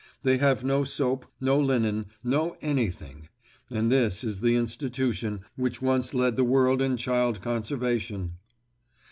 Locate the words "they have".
0.23-0.63